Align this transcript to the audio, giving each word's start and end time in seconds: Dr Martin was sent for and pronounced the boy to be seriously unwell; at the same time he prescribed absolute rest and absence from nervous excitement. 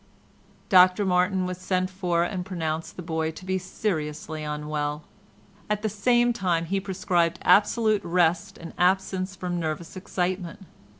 Dr 0.67 1.05
Martin 1.05 1.45
was 1.45 1.59
sent 1.59 1.87
for 1.91 2.23
and 2.23 2.43
pronounced 2.43 2.95
the 2.95 3.03
boy 3.03 3.29
to 3.29 3.45
be 3.45 3.59
seriously 3.59 4.41
unwell; 4.43 5.03
at 5.69 5.83
the 5.83 5.89
same 5.89 6.33
time 6.33 6.65
he 6.65 6.79
prescribed 6.79 7.37
absolute 7.43 8.03
rest 8.03 8.57
and 8.57 8.73
absence 8.79 9.35
from 9.35 9.59
nervous 9.59 9.95
excitement. 9.95 10.61